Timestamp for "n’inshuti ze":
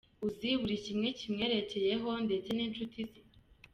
2.53-3.19